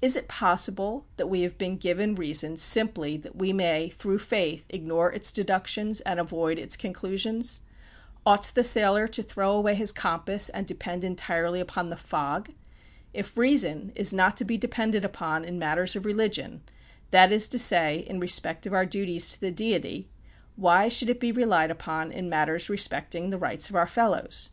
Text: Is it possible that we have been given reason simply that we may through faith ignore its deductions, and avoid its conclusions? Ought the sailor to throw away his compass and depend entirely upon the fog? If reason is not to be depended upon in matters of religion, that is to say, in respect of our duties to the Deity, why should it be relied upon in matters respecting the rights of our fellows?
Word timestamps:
Is 0.00 0.16
it 0.16 0.28
possible 0.28 1.04
that 1.18 1.26
we 1.26 1.42
have 1.42 1.58
been 1.58 1.76
given 1.76 2.14
reason 2.14 2.56
simply 2.56 3.18
that 3.18 3.36
we 3.36 3.52
may 3.52 3.90
through 3.90 4.20
faith 4.20 4.64
ignore 4.70 5.12
its 5.12 5.30
deductions, 5.30 6.00
and 6.00 6.18
avoid 6.18 6.58
its 6.58 6.74
conclusions? 6.74 7.60
Ought 8.24 8.44
the 8.54 8.64
sailor 8.64 9.06
to 9.08 9.22
throw 9.22 9.52
away 9.54 9.74
his 9.74 9.92
compass 9.92 10.48
and 10.48 10.66
depend 10.66 11.04
entirely 11.04 11.60
upon 11.60 11.90
the 11.90 11.98
fog? 11.98 12.50
If 13.12 13.36
reason 13.36 13.92
is 13.94 14.10
not 14.14 14.38
to 14.38 14.44
be 14.46 14.56
depended 14.56 15.04
upon 15.04 15.44
in 15.44 15.58
matters 15.58 15.94
of 15.94 16.06
religion, 16.06 16.62
that 17.10 17.30
is 17.30 17.46
to 17.48 17.58
say, 17.58 17.98
in 17.98 18.20
respect 18.20 18.64
of 18.64 18.72
our 18.72 18.86
duties 18.86 19.32
to 19.32 19.40
the 19.42 19.52
Deity, 19.52 20.08
why 20.56 20.88
should 20.88 21.10
it 21.10 21.20
be 21.20 21.30
relied 21.30 21.70
upon 21.70 22.10
in 22.10 22.30
matters 22.30 22.70
respecting 22.70 23.28
the 23.28 23.36
rights 23.36 23.68
of 23.68 23.76
our 23.76 23.86
fellows? 23.86 24.48